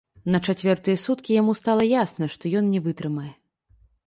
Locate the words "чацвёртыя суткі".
0.53-1.37